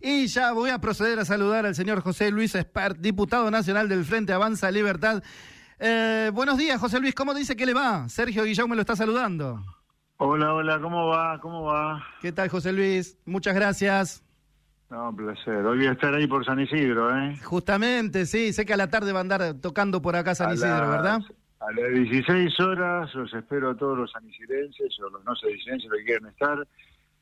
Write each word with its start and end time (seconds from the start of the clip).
Y 0.00 0.26
ya 0.26 0.52
voy 0.52 0.70
a 0.70 0.78
proceder 0.80 1.18
a 1.18 1.24
saludar 1.24 1.66
al 1.66 1.74
señor 1.74 2.00
José 2.02 2.30
Luis 2.30 2.54
Espert, 2.54 2.98
diputado 2.98 3.50
nacional 3.50 3.88
del 3.88 4.04
Frente 4.04 4.32
Avanza 4.32 4.70
Libertad. 4.70 5.22
Eh, 5.78 6.30
buenos 6.34 6.58
días, 6.58 6.78
José 6.80 7.00
Luis, 7.00 7.14
¿cómo 7.14 7.32
dice 7.34 7.56
que 7.56 7.66
le 7.66 7.74
va? 7.74 8.08
Sergio 8.08 8.44
Guillón 8.44 8.68
me 8.68 8.76
lo 8.76 8.82
está 8.82 8.96
saludando. 8.96 9.62
Hola, 10.18 10.52
hola, 10.52 10.78
¿cómo 10.80 11.06
va? 11.08 11.40
¿Cómo 11.40 11.62
va? 11.64 12.04
¿Qué 12.20 12.30
tal, 12.32 12.48
José 12.50 12.72
Luis? 12.72 13.16
Muchas 13.24 13.54
gracias. 13.54 14.22
No, 14.90 15.08
un 15.10 15.16
placer. 15.16 15.64
Hoy 15.64 15.78
voy 15.78 15.86
a 15.86 15.92
estar 15.92 16.12
ahí 16.14 16.26
por 16.26 16.44
San 16.44 16.60
Isidro, 16.60 17.16
¿eh? 17.16 17.38
Justamente, 17.44 18.26
sí. 18.26 18.52
Sé 18.52 18.66
que 18.66 18.74
a 18.74 18.76
la 18.76 18.90
tarde 18.90 19.12
va 19.12 19.20
a 19.20 19.22
andar 19.22 19.54
tocando 19.62 20.02
por 20.02 20.16
acá 20.16 20.34
San 20.34 20.50
A 20.50 20.54
Isidro, 20.54 20.78
las- 20.80 20.90
¿verdad? 20.90 21.20
A 21.60 21.72
las 21.72 21.92
16 21.94 22.58
horas 22.60 23.14
los 23.14 23.32
espero 23.34 23.70
a 23.70 23.76
todos 23.76 23.96
los 23.96 24.10
sanisirenses 24.10 24.98
o 25.04 25.10
los 25.10 25.22
no 25.24 25.34
sanisirenses 25.36 25.90
que 25.90 26.04
quieran 26.04 26.26
estar 26.30 26.66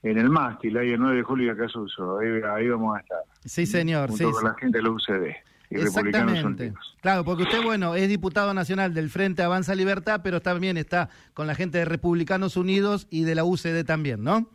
en 0.03 0.19
el 0.19 0.31
mástil, 0.31 0.77
ahí 0.77 0.91
el 0.91 1.01
9 1.01 1.17
de 1.17 1.23
julio 1.23 1.47
y 1.47 1.51
Acasuso. 1.51 2.19
Ahí, 2.19 2.29
ahí 2.55 2.69
vamos 2.69 2.97
a 2.97 3.01
estar. 3.01 3.19
Sí, 3.45 3.67
señor, 3.67 4.11
Junto 4.11 4.29
sí. 4.29 4.33
con 4.33 4.41
sí. 4.41 4.47
la 4.47 4.55
gente 4.55 4.79
de 4.79 4.83
la 4.83 4.91
UCD 4.91 5.49
y 5.71 5.77
Exactamente. 5.77 6.73
Claro, 7.01 7.25
porque 7.25 7.43
usted, 7.43 7.63
bueno, 7.63 7.95
es 7.95 8.09
diputado 8.09 8.55
nacional 8.55 8.95
del 8.95 9.11
Frente 9.11 9.43
Avanza 9.43 9.75
Libertad, 9.75 10.21
pero 10.25 10.41
también 10.41 10.77
está 10.77 11.11
con 11.35 11.47
la 11.47 11.55
gente 11.55 11.79
de 11.79 11.85
Republicanos 11.85 12.57
Unidos 12.57 13.07
y 13.11 13.25
de 13.25 13.35
la 13.35 13.45
UCD 13.45 13.85
también, 13.85 14.25
¿no? 14.25 14.49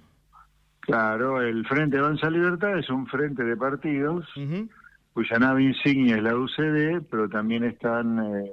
Claro, 0.80 1.42
el 1.42 1.66
Frente 1.68 2.00
Avanza 2.00 2.30
Libertad 2.30 2.78
es 2.78 2.90
un 2.90 3.08
frente 3.08 3.44
de 3.44 3.56
partidos 3.56 4.28
cuya 5.14 5.38
nave 5.38 5.64
insignia 5.64 6.18
es 6.18 6.24
la 6.24 6.36
UCD, 6.36 7.06
pero 7.10 7.30
también 7.30 7.64
están 7.64 8.20
eh, 8.20 8.52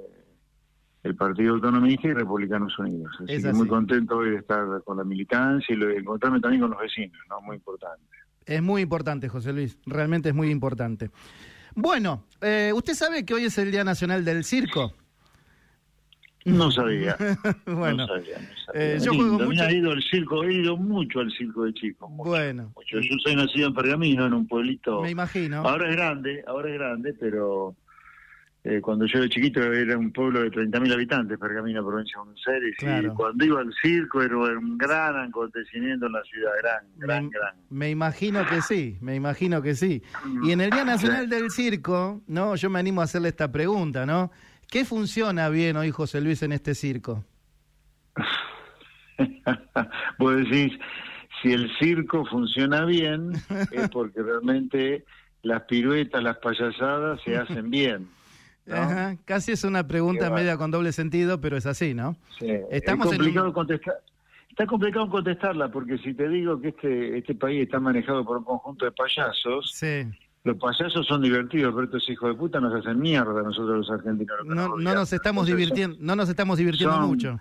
el 1.03 1.15
Partido 1.15 1.55
Autonomista 1.55 2.07
y 2.07 2.13
Republicanos 2.13 2.77
Unidos. 2.77 3.11
Así 3.23 3.41
que 3.41 3.53
muy 3.53 3.67
contento 3.67 4.17
hoy 4.17 4.31
de 4.31 4.37
estar 4.37 4.65
con 4.83 4.97
la 4.97 5.03
militancia 5.03 5.75
y 5.75 5.79
de 5.79 5.97
encontrarme 5.97 6.39
también 6.39 6.61
con 6.61 6.71
los 6.71 6.79
vecinos, 6.79 7.17
¿no? 7.29 7.41
Muy 7.41 7.55
importante. 7.55 8.03
Es 8.45 8.61
muy 8.61 8.81
importante, 8.83 9.27
José 9.29 9.53
Luis, 9.53 9.77
realmente 9.85 10.29
es 10.29 10.35
muy 10.35 10.49
importante. 10.49 11.09
Bueno, 11.75 12.25
eh, 12.41 12.71
¿usted 12.75 12.93
sabe 12.93 13.25
que 13.25 13.33
hoy 13.33 13.45
es 13.45 13.57
el 13.57 13.71
Día 13.71 13.83
Nacional 13.83 14.25
del 14.25 14.43
Circo? 14.43 14.93
No 16.43 16.71
sabía. 16.71 17.15
bueno, 17.67 17.97
no 17.97 18.07
sabía, 18.07 18.37
no 18.39 18.47
sabía. 18.65 18.95
eh, 18.95 18.99
yo 18.99 19.13
juego 19.13 19.39
mucho- 19.39 19.63
He 19.63 19.75
ido 19.77 19.91
al 19.91 20.01
circo, 20.01 20.43
he 20.43 20.53
ido 20.53 20.75
mucho 20.75 21.19
al 21.19 21.31
circo 21.31 21.65
de 21.65 21.73
chico. 21.73 22.09
mucho, 22.09 22.29
Bueno, 22.31 22.73
mucho. 22.75 22.99
Yo 22.99 23.15
soy 23.23 23.35
nacido 23.35 23.67
en 23.67 23.73
Pergamino, 23.75 24.25
en 24.25 24.33
un 24.33 24.47
pueblito. 24.47 25.01
me 25.01 25.11
imagino. 25.11 25.57
Ahora 25.61 25.89
es 25.89 25.95
grande, 25.95 26.43
ahora 26.47 26.69
es 26.69 26.75
grande, 26.79 27.13
pero 27.19 27.75
eh, 28.63 28.79
cuando 28.79 29.05
yo 29.07 29.19
era 29.19 29.27
chiquito 29.29 29.59
era 29.61 29.97
un 29.97 30.11
pueblo 30.11 30.41
de 30.41 30.51
30.000 30.51 30.93
habitantes, 30.93 31.37
Pergamino, 31.39 31.83
provincia 31.85 32.19
de 32.19 32.23
Buenos 32.25 32.47
Aires, 32.47 32.75
Claro. 32.77 33.07
y 33.07 33.15
cuando 33.15 33.45
iba 33.45 33.59
al 33.61 33.73
circo 33.81 34.21
era 34.21 34.37
un 34.37 34.77
gran 34.77 35.17
acontecimiento 35.17 36.05
en 36.05 36.11
la 36.11 36.21
ciudad, 36.23 36.51
gran, 36.61 36.83
gran, 36.97 37.23
me, 37.25 37.29
gran. 37.31 37.55
me 37.69 37.89
imagino 37.89 38.45
que 38.45 38.61
sí, 38.61 38.97
me 39.01 39.15
imagino 39.15 39.61
que 39.63 39.73
sí. 39.75 40.03
Y 40.43 40.51
en 40.51 40.61
el 40.61 40.69
Día 40.69 40.85
Nacional 40.85 41.27
del 41.27 41.49
Circo, 41.49 42.21
¿no? 42.27 42.55
Yo 42.55 42.69
me 42.69 42.79
animo 42.79 43.01
a 43.01 43.05
hacerle 43.05 43.29
esta 43.29 43.51
pregunta, 43.51 44.05
¿no? 44.05 44.31
¿Qué 44.69 44.85
funciona 44.85 45.49
bien 45.49 45.75
hoy, 45.77 45.89
José 45.91 46.21
Luis, 46.21 46.43
en 46.43 46.51
este 46.51 46.75
circo? 46.75 47.25
Vos 50.17 50.35
decís, 50.37 50.73
si 51.41 51.51
el 51.51 51.69
circo 51.79 52.25
funciona 52.25 52.85
bien, 52.85 53.31
es 53.71 53.89
porque 53.91 54.21
realmente 54.21 55.05
las 55.43 55.63
piruetas, 55.63 56.23
las 56.23 56.37
payasadas 56.37 57.21
se 57.23 57.37
hacen 57.37 57.69
bien. 57.69 58.07
¿No? 58.65 58.75
Ajá, 58.75 59.15
Casi 59.25 59.51
es 59.51 59.63
una 59.63 59.87
pregunta 59.87 60.29
media 60.29 60.57
con 60.57 60.71
doble 60.71 60.91
sentido, 60.91 61.41
pero 61.41 61.57
es 61.57 61.65
así, 61.65 61.93
¿no? 61.93 62.15
Sí, 62.39 62.47
Estamos 62.69 63.07
es 63.07 63.13
en 63.13 63.17
complicado 63.19 63.47
un- 63.47 63.53
contestar. 63.53 63.95
Está 64.49 64.65
complicado 64.65 65.09
contestarla 65.09 65.69
porque 65.71 65.97
si 65.99 66.13
te 66.13 66.27
digo 66.27 66.59
que 66.59 66.69
este 66.69 67.17
este 67.19 67.35
país 67.35 67.63
está 67.63 67.79
manejado 67.79 68.25
por 68.25 68.37
un 68.37 68.43
conjunto 68.43 68.83
de 68.85 68.91
payasos, 68.91 69.71
Sí. 69.73 70.03
los 70.43 70.57
payasos 70.57 71.07
son 71.07 71.21
divertidos, 71.21 71.73
pero 71.73 71.85
estos 71.85 72.09
hijos 72.09 72.29
de 72.31 72.35
puta 72.35 72.59
nos 72.59 72.73
hacen 72.75 72.99
mierda 72.99 73.39
a 73.39 73.43
nosotros 73.43 73.77
los 73.77 73.89
argentinos. 73.91 74.37
No, 74.45 74.75
no 74.77 74.93
nos 74.93 75.13
estamos 75.13 75.47
Entonces, 75.47 75.55
divirtiendo, 75.57 75.97
no 76.01 76.15
nos 76.17 76.27
estamos 76.29 76.57
divirtiendo 76.57 76.95
son- 76.97 77.07
mucho. 77.07 77.39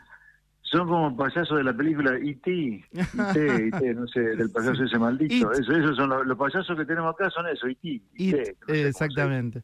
Son 0.62 0.86
como 0.86 1.16
payasos 1.16 1.58
de 1.58 1.64
la 1.64 1.72
película 1.76 2.14
E 2.16 2.30
E.T., 2.30 2.50
E.T., 2.92 3.68
E.T., 3.74 3.94
no 3.94 4.06
sé, 4.06 4.20
del 4.20 4.50
payaso 4.52 4.84
ese 4.84 4.96
maldito. 5.00 5.52
It. 5.52 5.58
Eso, 5.62 5.72
esos 5.72 5.96
son 5.96 6.10
los, 6.10 6.24
los 6.24 6.38
payasos 6.38 6.76
que 6.78 6.84
tenemos 6.84 7.12
acá, 7.12 7.28
son 7.30 7.48
eso, 7.48 7.66
E.T., 7.66 8.00
E.T., 8.16 8.56
no 8.68 8.74
sé 8.74 8.86
exactamente. 8.86 9.62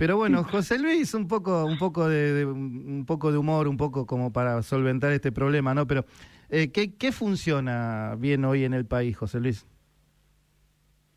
Pero 0.00 0.16
bueno, 0.16 0.42
José 0.44 0.78
Luis, 0.78 1.12
un 1.12 1.28
poco, 1.28 1.66
un 1.66 1.76
poco 1.76 2.08
de, 2.08 2.32
de- 2.32 2.46
un 2.46 3.04
poco 3.06 3.30
de 3.30 3.36
humor, 3.36 3.68
un 3.68 3.76
poco 3.76 4.06
como 4.06 4.32
para 4.32 4.62
solventar 4.62 5.12
este 5.12 5.30
problema, 5.30 5.74
¿no? 5.74 5.86
Pero 5.86 6.06
eh, 6.48 6.72
¿qué, 6.72 6.94
¿qué 6.96 7.12
funciona 7.12 8.14
bien 8.18 8.46
hoy 8.46 8.64
en 8.64 8.72
el 8.72 8.86
país, 8.86 9.14
José 9.14 9.40
Luis? 9.40 9.66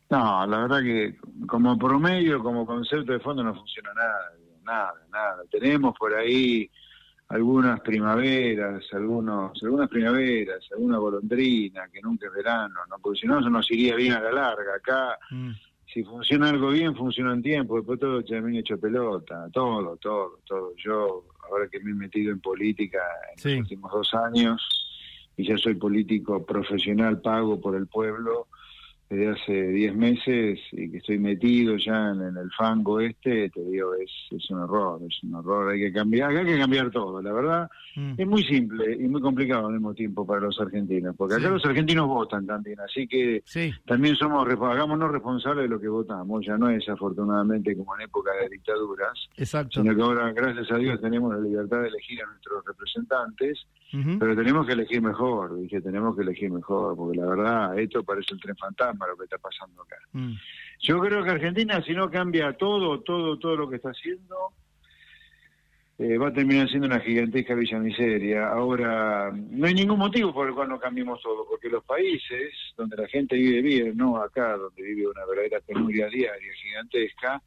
No, 0.10 0.46
la 0.46 0.58
verdad 0.64 0.82
que 0.82 1.16
como 1.48 1.78
promedio, 1.80 2.44
como 2.44 2.66
concepto 2.66 3.14
de 3.14 3.22
fondo 3.22 3.42
no 3.42 3.56
funciona 3.56 3.94
nada, 3.94 4.32
nada, 4.66 4.94
nada. 5.10 5.44
Tenemos 5.50 5.96
por 5.98 6.14
ahí 6.14 6.70
algunas 7.30 7.80
primaveras, 7.80 8.84
algunos, 8.92 9.64
algunas 9.64 9.88
primaveras, 9.90 10.60
alguna 10.74 10.98
golondrina 10.98 11.88
que 11.88 12.02
nunca 12.02 12.28
es 12.28 12.34
verano, 12.34 12.76
¿no? 12.90 13.00
Porque 13.00 13.22
si 13.22 13.28
no, 13.28 13.40
eso 13.40 13.50
nos 13.50 13.72
iría 13.72 13.96
bien 13.96 14.12
a 14.12 14.20
la 14.20 14.32
larga. 14.34 14.76
Acá, 14.76 15.18
Mm, 15.32 15.52
si 15.94 16.04
funciona 16.04 16.50
algo 16.50 16.70
bien, 16.72 16.96
funciona 16.96 17.34
en 17.34 17.44
tiempo, 17.44 17.76
después 17.78 18.00
todo 18.00 18.24
termina 18.24 18.60
hecho 18.60 18.80
pelota, 18.80 19.48
todo, 19.54 19.96
todo, 19.98 20.40
todo. 20.46 20.74
Yo, 20.78 21.26
ahora 21.50 21.68
que 21.72 21.80
me 21.82 21.92
he 21.92 21.94
metido 21.94 22.32
en 22.32 22.40
política 22.40 23.00
en 23.34 23.38
Sí. 23.40 23.50
los 23.52 23.60
últimos 23.60 23.92
dos 23.92 24.14
años, 24.16 24.62
y 25.38 25.46
ya 25.48 25.58
soy 25.58 25.76
político 25.76 26.44
profesional, 26.46 27.22
pago 27.22 27.60
por 27.62 27.76
el 27.76 27.88
pueblo, 27.88 28.48
desde 29.14 29.30
hace 29.30 29.68
10 29.68 29.96
meses 29.96 30.60
y 30.72 30.90
que 30.90 30.98
estoy 30.98 31.20
metido 31.20 31.78
ya 31.78 32.10
en, 32.10 32.22
en 32.22 32.38
el 32.38 32.52
fango 32.52 33.00
este, 33.00 33.50
te 33.50 33.64
digo, 33.64 33.94
es, 33.96 34.12
es 34.32 34.50
un 34.50 34.64
error, 34.64 35.00
es 35.08 35.24
un 35.24 35.36
error, 35.40 35.72
hay 35.72 35.80
que 35.80 35.94
cambiar, 35.94 36.32
acá 36.32 36.40
hay 36.40 36.46
que 36.46 36.60
cambiar 36.60 36.90
todo, 36.92 37.22
la 37.22 37.32
verdad. 37.32 37.70
mm. 37.96 38.14
Es 38.18 38.28
muy 38.28 38.44
simple 38.44 38.94
y 38.94 39.08
muy 39.08 39.22
complicado 39.22 39.68
al 39.68 39.74
mismo 39.74 39.94
tiempo 39.94 40.26
para 40.26 40.42
los 40.42 40.60
argentinos, 40.60 41.16
porque 41.16 41.36
acá 41.36 41.44
Sí. 41.48 41.50
los 41.54 41.66
argentinos 41.66 42.08
votan 42.08 42.46
también, 42.46 42.80
así 42.80 43.08
que 43.08 43.42
Sí, 43.46 43.72
también 43.86 44.16
somos, 44.16 44.48
hagámonos 44.48 45.12
responsables 45.12 45.64
de 45.64 45.70
lo 45.70 45.80
que 45.80 45.88
votamos, 45.90 46.46
ya 46.46 46.58
no 46.58 46.70
es 46.70 46.88
afortunadamente 46.90 47.76
como 47.76 47.96
en 47.96 48.02
época 48.02 48.32
de 48.42 48.50
dictaduras, 48.50 49.14
exacto. 49.38 49.82
sino 49.82 49.96
que 49.96 50.02
ahora, 50.02 50.32
gracias 50.34 50.72
a 50.72 50.78
Dios, 50.78 51.00
tenemos 51.02 51.34
la 51.34 51.40
libertad 51.40 51.82
de 51.82 51.88
elegir 51.90 52.22
a 52.24 52.28
nuestros 52.28 52.64
representantes 52.66 53.66
pero 54.20 54.36
tenemos 54.36 54.66
que 54.66 54.74
elegir 54.74 55.04
mejor, 55.04 55.56
dije, 55.56 55.80
tenemos 55.80 56.16
que 56.16 56.24
elegir 56.24 56.50
mejor, 56.50 56.96
porque 56.96 57.16
la 57.16 57.28
verdad, 57.28 57.78
esto 57.78 58.04
parece 58.04 58.34
el 58.34 58.40
tren 58.42 58.56
fantasma 58.58 59.03
lo 59.08 59.18
que 59.18 59.26
está 59.26 59.38
pasando 59.38 59.82
acá. 59.84 59.98
Mm, 60.14 60.34
Yo 60.80 61.00
creo 61.00 61.24
que 61.24 61.30
Argentina, 61.30 61.82
si 61.84 61.94
no 61.94 62.10
cambia 62.10 62.54
todo, 62.54 63.02
todo, 63.02 63.38
todo 63.40 63.56
lo 63.56 63.70
que 63.70 63.78
está 63.78 63.90
haciendo, 63.90 64.36
eh, 66.00 66.18
va 66.18 66.30
a 66.30 66.34
terminar 66.34 66.68
siendo 66.70 66.88
una 66.88 67.00
gigantesca 67.00 67.54
villa 67.54 67.78
miseria. 67.80 68.48
Ahora, 68.50 69.32
no 69.32 69.68
hay 69.68 69.74
ningún 69.76 70.00
motivo 70.00 70.34
por 70.34 70.48
el 70.48 70.54
cual 70.56 70.70
no 70.70 70.80
cambiemos 70.80 71.22
todo, 71.22 71.46
porque 71.48 71.70
los 71.70 71.84
países 71.84 72.52
donde 72.76 72.98
la 72.98 73.08
gente 73.08 73.36
vive 73.36 73.62
bien, 73.62 73.96
no 73.96 74.18
acá, 74.18 74.58
donde 74.58 74.82
vive 74.82 75.08
una 75.08 75.26
verdadera 75.26 75.60
penuria 75.62 76.08
diaria 76.08 76.54
gigantesca, 76.62 77.42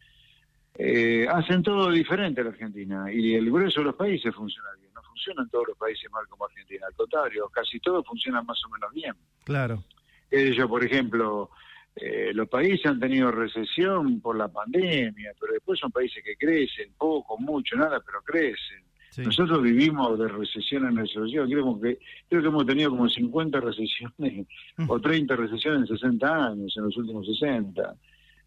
eh, 0.78 1.27
hacen 1.28 1.62
todo 1.62 1.91
diferente 1.91 2.41
a 2.41 2.44
la 2.44 2.50
Argentina. 2.50 3.12
Y 3.12 3.34
el 3.34 3.50
grueso 3.50 3.81
de 3.81 3.87
los 3.87 3.97
países 3.97 4.33
funciona 4.34 4.69
bien. 4.78 4.91
No 4.94 5.03
funcionan 5.03 5.49
todos 5.50 5.69
los 5.69 5.77
países 5.77 6.11
mal 6.12 6.27
como 6.28 6.44
Argentina. 6.47 6.87
Al 6.87 6.94
contrario, 6.94 7.49
casi 7.53 7.81
todos 7.81 8.06
funcionan 8.06 8.47
más 8.47 8.62
o 8.65 8.69
menos 8.71 8.93
bien. 8.94 9.15
claro. 9.44 9.83
Ellos, 10.31 10.69
por 10.69 10.84
ejemplo, 10.84 11.50
eh, 11.94 12.32
los 12.34 12.48
países 12.48 12.87
han 12.87 13.00
tenido 13.00 13.31
recesión 13.31 14.20
por 14.20 14.37
la 14.37 14.48
pandemia, 14.48 15.32
pero 15.41 15.53
después 15.54 15.78
son 15.81 15.91
países 15.91 16.22
que 16.25 16.37
crecen, 16.37 16.92
poco, 16.98 17.38
mucho, 17.38 17.76
nada, 17.76 18.00
pero 18.04 18.20
crecen. 18.22 18.84
Sí. 19.10 19.22
Nosotros 19.22 19.62
vivimos 19.62 20.19
de 20.19 20.28
recesión 20.28 20.87
en 20.88 20.97
recesión, 20.97 21.48
creo 21.48 21.81
que, 21.81 21.98
creo 22.28 22.42
que 22.42 22.48
hemos 22.48 22.66
tenido 22.66 22.91
como 22.91 23.09
50 23.09 23.60
recesiones 23.60 24.47
o 24.87 25.00
30 25.00 25.37
recesiones 25.37 25.88
en 25.91 25.97
60 25.97 26.47
años, 26.48 26.75
en 26.76 26.84
los 26.84 26.97
últimos 26.98 27.26
60. 27.26 27.94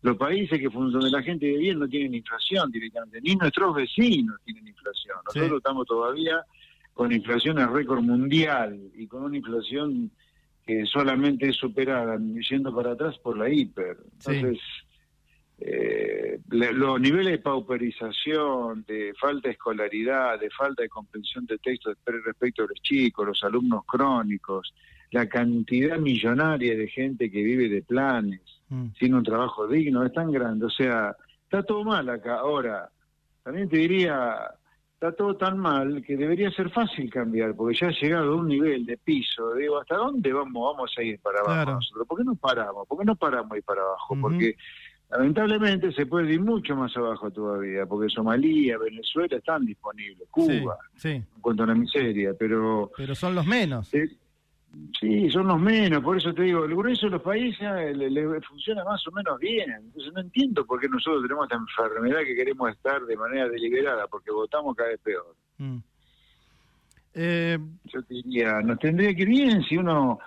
Los 0.01 0.15
países 0.15 0.59
que 0.59 0.69
donde 0.69 1.09
la 1.09 1.23
gente 1.23 1.47
vive 1.47 1.57
bien 1.59 1.79
no 1.79 1.87
tienen 1.87 2.13
inflación 2.13 2.69
directamente, 2.71 3.19
ni 3.21 3.35
nuestros 3.35 3.75
vecinos 3.75 4.37
tienen 4.45 4.67
inflación. 4.67 5.17
Nosotros 5.25 5.49
Sí. 5.49 5.57
estamos 5.57 5.87
todavía 5.87 6.43
con 6.93 7.11
inflación 7.11 7.57
a 7.57 7.67
récord 7.67 8.01
mundial 8.01 8.79
y 8.95 9.07
con 9.07 9.23
una 9.23 9.37
inflación 9.37 10.11
que 10.69 10.85
solamente 10.85 11.49
es 11.49 11.55
superada 11.55 12.15
yendo 12.47 12.71
para 12.75 12.91
atrás 12.91 13.17
por 13.17 13.35
la 13.35 13.49
hiper. 13.49 13.97
Sí. 14.19 14.35
Entonces, 14.35 14.61
eh, 15.57 16.39
le- 16.51 16.73
los 16.73 17.01
niveles 17.01 17.31
de 17.33 17.39
pauperización, 17.39 18.85
de 18.87 19.13
falta 19.19 19.47
de 19.47 19.53
escolaridad, 19.53 20.39
de 20.39 20.51
falta 20.51 20.83
de 20.83 20.89
comprensión 20.89 21.47
de 21.47 21.57
texto 21.57 21.89
de- 21.89 21.95
respecto 22.23 22.63
a 22.63 22.67
los 22.67 22.79
chicos, 22.83 23.25
los 23.25 23.43
alumnos 23.43 23.83
crónicos, 23.87 24.71
la 25.09 25.27
cantidad 25.27 25.97
millonaria 25.97 26.77
de 26.77 26.87
gente 26.87 27.31
que 27.31 27.41
vive 27.41 27.67
de 27.67 27.81
planes, 27.81 28.41
Mm, 28.69 28.89
sin 28.99 29.15
un 29.15 29.23
trabajo 29.23 29.67
digno, 29.67 30.05
es 30.05 30.13
tan 30.13 30.31
grande. 30.31 30.67
O 30.67 30.69
sea, 30.69 31.15
está 31.45 31.63
todo 31.63 31.83
mal 31.83 32.07
acá. 32.07 32.35
Ahora, 32.35 32.87
también 33.43 33.67
te 33.67 33.77
diría, 33.77 34.35
está 34.99 35.13
todo 35.13 35.37
tan 35.37 35.57
mal 35.57 36.03
que 36.05 36.17
debería 36.17 36.51
ser 36.51 36.69
fácil 36.71 37.09
cambiar, 37.09 37.55
porque 37.55 37.77
ya 37.79 37.87
ha 37.87 37.91
llegado 37.91 38.33
a 38.33 38.35
un 38.35 38.49
nivel 38.49 38.85
de 38.85 38.97
piso. 38.97 39.53
Digo, 39.53 39.79
¿hasta 39.79 39.95
dónde 39.95 40.33
vamos 40.33 40.75
vamos 40.75 40.91
a 40.97 41.01
ir 41.01 41.17
para 41.21 41.39
abajo 41.39 41.71
nosotros? 41.71 42.05
¿Por 42.05 42.17
qué 42.17 42.25
no 42.25 42.35
paramos? 42.35 42.85
¿Por 42.85 42.99
qué 42.99 43.05
no 43.05 43.15
paramos 43.15 43.57
ir 43.57 43.63
para 43.63 43.81
abajo? 43.81 44.17
Porque 44.19 44.57
lamentablemente 45.09 45.93
se 45.93 46.05
puede 46.05 46.33
ir 46.33 46.41
mucho 46.41 46.75
más 46.75 46.95
abajo 46.97 47.31
todavía, 47.31 47.85
porque 47.85 48.09
Somalia, 48.09 48.77
Venezuela 48.77 49.37
están 49.37 49.65
disponibles, 49.65 50.27
Cuba, 50.29 50.77
en 51.05 51.25
cuanto 51.39 51.63
a 51.63 51.67
la 51.67 51.75
miseria, 51.75 52.33
pero... 52.37 52.91
Pero 52.97 53.15
son 53.15 53.35
los 53.35 53.45
menos. 53.45 53.93
Eh, 53.93 54.09
Sí, 54.99 55.29
son 55.31 55.47
los 55.47 55.59
menos, 55.59 56.03
por 56.03 56.17
eso 56.17 56.33
te 56.33 56.43
digo, 56.43 56.65
el 56.65 56.75
grueso 56.75 57.07
de 57.07 57.13
los 57.13 57.21
países 57.21 57.61
eh, 57.61 57.93
le, 57.95 58.41
funciona 58.41 58.83
más 58.83 59.05
o 59.07 59.11
menos 59.11 59.39
bien. 59.39 59.71
Entonces 59.71 60.13
no 60.13 60.21
entiendo 60.21 60.65
por 60.65 60.79
qué 60.79 60.87
nosotros 60.87 61.23
tenemos 61.23 61.45
esta 61.45 61.55
enfermedad 61.55 62.19
que 62.19 62.35
queremos 62.35 62.69
estar 62.71 63.01
de 63.01 63.17
manera 63.17 63.49
deliberada, 63.49 64.07
porque 64.07 64.31
votamos 64.31 64.75
cada 64.75 64.89
vez 64.89 64.99
peor. 64.99 65.35
Mm. 65.57 65.77
Eh, 67.15 67.57
Yo 67.85 68.03
te 68.03 68.13
diría, 68.13 68.61
nos 68.61 68.77
tendría 68.77 69.13
que 69.15 69.23
ir 69.23 69.29
bien 69.29 69.63
si 69.63 69.77
uno 69.77 70.19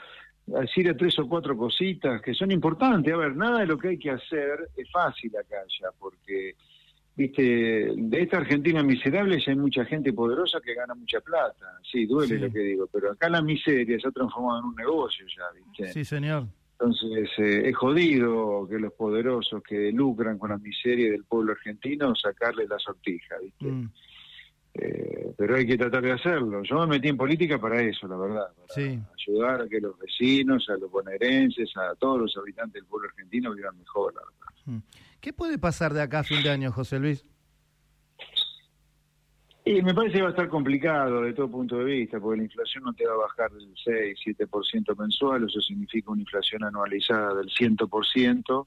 decir 0.47 0.95
tres 0.97 1.19
o 1.19 1.29
cuatro 1.29 1.57
cositas 1.57 2.21
que 2.21 2.35
son 2.35 2.51
importantes. 2.51 3.13
A 3.13 3.17
ver, 3.17 3.37
nada 3.37 3.61
de 3.61 3.67
lo 3.67 3.79
que 3.79 3.89
hay 3.89 3.99
que 3.99 4.11
hacer 4.11 4.69
es 4.77 4.91
fácil 4.91 5.37
acá 5.37 5.59
ya, 5.81 5.89
porque 5.99 6.55
viste, 7.17 7.43
de 7.97 8.23
esta 8.23 8.39
Argentina 8.39 8.83
miserable 8.83 9.41
ya 9.41 9.53
hay 9.53 9.59
mucha 9.59 9.85
gente 9.85 10.13
poderosa 10.13 10.61
que 10.61 10.75
gana 10.75 10.95
mucha 10.95 11.21
plata. 11.21 11.79
Sí, 11.91 12.07
duele 12.07 12.39
lo 12.39 12.53
que 12.53 12.61
digo, 12.61 12.87
pero 12.93 13.13
acá 13.13 13.29
la 13.29 13.43
miseria 13.43 13.99
se 14.01 14.09
ha 14.09 14.11
transformado 14.11 14.61
en 14.61 14.65
un 14.67 14.75
negocio 14.75 15.27
ya, 15.27 15.45
viste. 15.55 15.93
Sí, 15.93 16.05
señor. 16.05 16.47
Entonces, 16.73 17.31
eh, 17.39 17.69
es 17.69 17.77
jodido 17.77 18.67
que 18.69 18.79
los 18.79 18.93
poderosos 18.95 19.63
que 19.63 19.93
lucran 19.93 20.37
con 20.37 20.51
la 20.51 20.59
miseria 20.59 21.13
del 21.13 21.25
pueblo 21.25 21.53
argentino 21.53 22.13
sacarle 22.17 22.67
la 22.67 22.79
sortija, 22.79 23.37
¿viste? 23.41 23.67
Mm. 23.67 23.91
Eh, 24.75 25.35
pero 25.37 25.57
hay 25.57 25.67
que 25.67 25.77
tratar 25.77 26.03
de 26.03 26.13
hacerlo. 26.13 26.63
Yo 26.63 26.81
me 26.81 26.87
metí 26.87 27.09
en 27.09 27.17
política 27.17 27.59
para 27.59 27.81
eso, 27.83 28.09
la 28.09 28.17
verdad, 28.17 28.49
para 28.67 28.87
ayudar 29.17 29.61
a 29.61 29.69
que 29.69 29.81
los 29.81 29.99
vecinos, 29.99 30.69
a 30.71 30.77
los 30.77 30.91
bonaerenses, 30.91 31.71
a 31.77 31.95
todos 31.95 32.23
los 32.23 32.37
habitantes 32.37 32.75
del 32.75 32.87
pueblo 32.87 33.09
argentino 33.09 33.55
vivan 33.55 33.79
mejor, 33.79 34.15
la 34.15 34.23
verdad. 34.23 34.63
Mm. 34.65 34.79
¿Qué 35.23 35.33
puede 35.33 35.57
pasar 35.57 35.95
de 35.95 36.03
acá 36.03 36.19
a 36.19 36.25
fin 36.25 36.43
de 36.43 36.51
año, 36.51 36.73
José 36.73 36.99
Luis? 36.99 37.25
Y 39.65 39.81
me 39.81 39.95
parece 39.95 40.17
que 40.17 40.23
va 40.23 40.29
a 40.29 40.33
estar 40.33 40.49
complicado 40.49 41.23
de 41.23 41.33
todo 41.33 41.49
punto 41.49 41.79
de 41.79 41.85
vista, 41.85 42.19
porque 42.19 42.39
la 42.39 42.43
inflación 42.43 42.83
no 42.83 42.93
te 42.93 43.07
va 43.07 43.15
a 43.15 43.19
bajar 43.19 43.53
del 43.53 43.73
6, 43.85 44.19
7% 44.37 44.99
mensual, 44.99 45.45
eso 45.45 45.61
significa 45.61 46.11
una 46.11 46.23
inflación 46.23 46.65
anualizada 46.65 47.37
del 47.37 47.49
100%, 47.51 48.67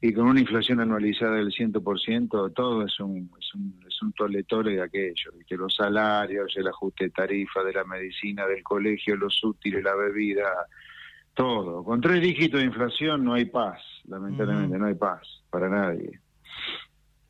y 0.00 0.14
con 0.14 0.28
una 0.28 0.40
inflación 0.40 0.80
anualizada 0.80 1.36
del 1.36 1.52
100%, 1.52 2.54
todo 2.54 2.86
es 2.86 2.98
un, 2.98 3.30
es 3.38 3.54
un, 3.54 3.78
es 3.86 4.00
un 4.00 4.14
tole 4.14 4.44
tole 4.44 4.76
de 4.76 4.82
aquello, 4.82 5.32
que 5.46 5.56
los 5.58 5.74
salarios, 5.76 6.54
el 6.56 6.68
ajuste 6.68 7.04
de 7.04 7.10
tarifa 7.10 7.62
de 7.62 7.74
la 7.74 7.84
medicina, 7.84 8.46
del 8.46 8.62
colegio, 8.62 9.14
los 9.14 9.44
útiles, 9.44 9.84
la 9.84 9.94
bebida, 9.94 10.48
todo. 11.34 11.84
Con 11.84 12.00
tres 12.00 12.20
dígitos 12.20 12.60
de 12.60 12.66
inflación 12.66 13.24
no 13.24 13.34
hay 13.34 13.46
paz, 13.46 13.78
lamentablemente, 14.04 14.78
no 14.78 14.86
hay 14.86 14.94
paz 14.94 15.20
para 15.50 15.68
nadie. 15.68 16.20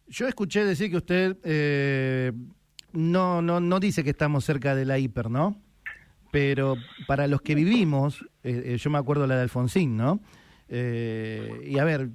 Yo 0.08 0.26
escuché 0.28 0.64
decir 0.64 0.90
que 0.90 0.96
usted 0.96 1.36
eh, 1.44 2.32
no, 2.92 3.40
no, 3.40 3.60
no 3.60 3.80
dice 3.80 4.04
que 4.04 4.10
estamos 4.10 4.44
cerca 4.44 4.74
de 4.74 4.84
la 4.84 4.98
hiper, 4.98 5.30
¿no? 5.30 5.56
Pero 6.30 6.76
para 7.06 7.26
los 7.26 7.42
que 7.42 7.54
vivimos, 7.54 8.22
eh, 8.42 8.62
eh, 8.66 8.76
yo 8.78 8.90
me 8.90 8.98
acuerdo 8.98 9.26
la 9.26 9.36
de 9.36 9.42
Alfonsín, 9.42 9.96
¿no? 9.96 10.20
y 10.74 11.78
a 11.78 11.84
ver, 11.84 12.08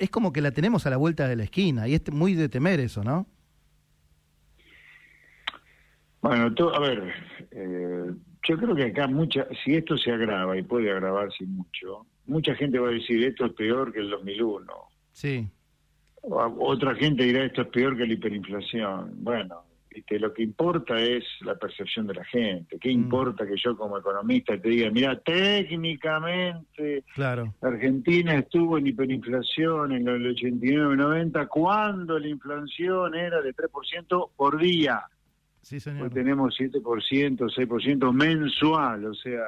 es 0.00 0.10
como 0.10 0.32
que 0.32 0.40
la 0.40 0.50
tenemos 0.50 0.84
a 0.86 0.90
la 0.90 0.96
vuelta 0.96 1.28
de 1.28 1.36
la 1.36 1.44
esquina 1.44 1.86
y 1.86 1.94
es 1.94 2.02
muy 2.12 2.34
de 2.34 2.48
temer 2.48 2.80
eso, 2.80 3.04
¿no? 3.04 3.28
Bueno, 6.20 6.52
a 6.74 6.80
ver, 6.80 7.14
yo 8.46 8.56
creo 8.56 8.74
que 8.74 8.84
acá 8.84 9.06
mucha, 9.06 9.46
si 9.64 9.74
esto 9.74 9.96
se 9.96 10.12
agrava 10.12 10.56
y 10.56 10.62
puede 10.62 10.90
agravarse 10.90 11.44
mucho, 11.46 12.06
mucha 12.26 12.54
gente 12.54 12.78
va 12.78 12.88
a 12.88 12.92
decir 12.92 13.24
esto 13.24 13.46
es 13.46 13.52
peor 13.52 13.92
que 13.92 14.00
el 14.00 14.10
2001. 14.10 14.72
Sí. 15.12 15.48
otra 16.22 16.94
gente 16.94 17.24
dirá 17.24 17.44
esto 17.44 17.62
es 17.62 17.68
peor 17.68 17.96
que 17.96 18.06
la 18.06 18.12
hiperinflación. 18.12 19.12
Bueno, 19.24 19.62
lo 20.10 20.32
que 20.32 20.42
importa 20.42 20.96
es 20.98 21.24
la 21.40 21.54
percepción 21.54 22.06
de 22.06 22.14
la 22.14 22.24
gente. 22.24 22.78
¿Qué 22.78 22.88
mm. 22.88 22.92
importa 22.92 23.46
que 23.46 23.56
yo 23.56 23.76
como 23.76 23.98
economista 23.98 24.58
te 24.58 24.68
diga, 24.68 24.90
mira, 24.90 25.18
técnicamente 25.20 27.04
claro. 27.14 27.54
Argentina 27.62 28.34
estuvo 28.34 28.78
en 28.78 28.88
hiperinflación 28.88 29.92
en 29.92 30.08
el 30.08 30.36
89-90 30.36 31.48
cuando 31.48 32.18
la 32.18 32.28
inflación 32.28 33.14
era 33.14 33.40
de 33.40 33.54
3% 33.54 34.30
por 34.36 34.58
día? 34.58 35.02
Sí, 35.66 35.80
señor. 35.80 36.04
Hoy 36.04 36.10
tenemos 36.10 36.56
7%, 36.56 36.80
6% 36.80 38.12
mensual, 38.12 39.04
o 39.04 39.14
sea, 39.14 39.42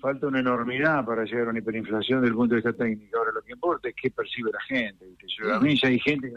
falta 0.00 0.26
una 0.26 0.40
enormidad 0.40 1.04
para 1.04 1.22
llegar 1.22 1.46
a 1.46 1.50
una 1.50 1.60
hiperinflación 1.60 2.22
desde 2.22 2.30
el 2.30 2.34
punto 2.34 2.56
de 2.56 2.60
vista 2.60 2.72
técnico. 2.72 3.18
Ahora 3.18 3.30
lo 3.32 3.42
que 3.42 3.52
importa 3.52 3.88
es 3.88 3.94
qué 3.94 4.10
percibe 4.10 4.50
la 4.52 4.60
gente. 4.62 5.06
a 5.48 5.60
mí 5.60 5.78
ya 5.80 5.90
hay 5.90 6.00
gente 6.00 6.28
que 6.28 6.34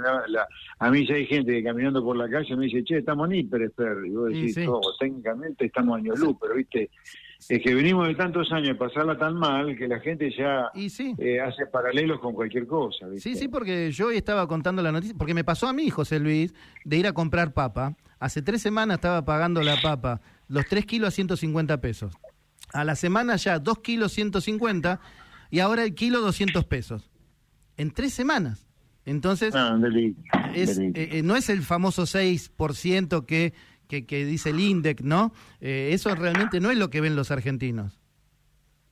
a 0.78 0.92
mí 0.92 1.08
ya 1.08 1.16
hay 1.16 1.26
gente 1.26 1.52
que 1.52 1.64
caminando 1.64 2.04
por 2.04 2.16
la 2.16 2.30
calle 2.30 2.56
me 2.56 2.66
dice, 2.66 2.84
che, 2.84 3.00
estamos 3.00 3.28
en 3.28 3.38
hiper, 3.38 3.72
y 4.06 4.12
vos 4.12 4.32
decís, 4.32 4.56
técnicamente 5.00 5.66
estamos 5.66 5.98
año 5.98 6.14
luz, 6.14 6.38
pero 6.40 6.54
viste, 6.54 6.92
es 7.50 7.64
que 7.64 7.74
venimos 7.74 8.08
de 8.08 8.14
tantos 8.14 8.52
años 8.52 8.68
de 8.68 8.76
pasarla 8.76 9.18
tan 9.18 9.34
mal 9.34 9.76
que 9.76 9.88
la 9.88 10.00
gente 10.00 10.30
ya 10.30 10.70
eh, 11.18 11.42
hace 11.42 11.66
paralelos 11.66 12.20
con 12.20 12.36
cualquier 12.36 12.68
cosa. 12.68 13.08
Sí, 13.18 13.34
sí, 13.34 13.48
porque 13.48 13.92
yo 13.92 14.10
hoy 14.10 14.18
estaba 14.18 14.48
contando 14.48 14.84
la 14.84 14.92
noticia, 14.92 15.16
porque 15.18 15.34
me 15.34 15.44
pasó 15.44 15.68
a 15.68 15.74
mí, 15.74 15.90
José 15.90 16.20
Luis, 16.20 16.54
de 16.84 16.98
ir 16.98 17.08
a 17.08 17.14
comprar 17.14 17.52
papa 17.52 17.96
Hace 18.20 18.42
tres 18.42 18.62
semanas 18.62 18.96
estaba 18.96 19.26
pagando 19.26 19.62
la 19.62 19.82
papa 19.82 20.22
los 20.48 20.66
tres 20.68 20.86
kilos 20.86 21.10
a 21.10 21.12
150 21.12 21.82
pesos. 21.82 22.14
A 22.74 22.84
la 22.84 22.96
semana 22.96 23.36
ya 23.36 23.60
dos 23.60 23.80
kilos 23.80 24.12
150 24.14 25.00
y 25.52 25.60
ahora 25.60 25.84
el 25.84 25.96
kilo 25.96 26.22
200 26.22 26.66
pesos. 26.66 27.10
En 27.78 27.92
tres 27.92 28.14
semanas. 28.14 28.68
Entonces, 29.06 29.54
ah, 29.56 29.78
es, 30.56 30.80
eh, 30.80 30.92
eh, 30.96 31.22
no 31.24 31.36
es 31.36 31.50
el 31.50 31.62
famoso 31.62 32.04
6% 32.04 33.26
que, 33.26 33.54
que, 33.88 34.06
que, 34.08 34.26
dice 34.26 34.50
el 34.50 34.60
INDEC, 34.60 35.02
¿no? 35.02 35.32
Eh, 35.62 35.90
eso 35.94 36.14
realmente 36.16 36.60
no 36.60 36.72
es 36.72 36.78
lo 36.78 36.90
que 36.90 37.02
ven 37.02 37.16
los 37.16 37.30
argentinos. 37.30 38.00